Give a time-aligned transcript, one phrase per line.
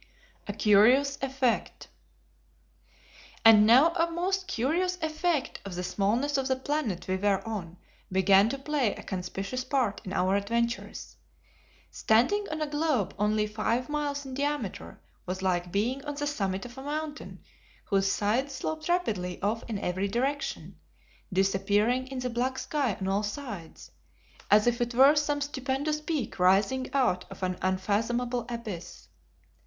[0.47, 1.87] A Curious Effect.
[3.45, 7.77] And now a most curious effect of the smallness of the planet we were on
[8.11, 11.17] began to play a conspicuous part in our adventures.
[11.91, 16.65] Standing on a globe only five miles in diameter was like being on the summit
[16.65, 17.43] of a mountain
[17.85, 20.79] whose sides sloped rapidly off in every direction,
[21.31, 23.91] disappearing in the black sky on all sides,
[24.49, 29.07] as if it were some stupendous peak rising out of an unfathomable abyss.